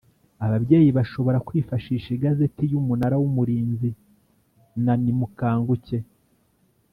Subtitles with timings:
[0.45, 3.89] Ababyeyi bashobora kwifashisha igazeti y Umunara w Umurinzi
[4.83, 5.97] na Nimukanguke